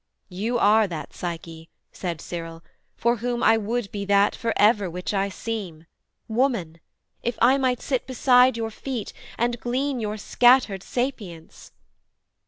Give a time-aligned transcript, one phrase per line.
[0.29, 2.63] 'You are that Psyche,' said Cyril,
[2.97, 5.85] 'for whom I would be that for ever which I seem,
[6.27, 6.79] Woman,
[7.21, 11.71] if I might sit beside your feet, And glean your scattered sapience.'